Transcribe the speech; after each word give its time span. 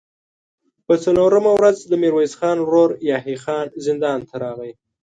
په 0.85 0.93
څلورمه 1.03 1.51
ورځ 1.57 1.77
د 1.85 1.93
ميرويس 2.03 2.33
خان 2.39 2.57
ورو 2.63 2.85
يحيی 3.09 3.37
خان 3.43 3.67
زندان 3.85 4.19
ته 4.27 4.35
راغی. 4.43 4.71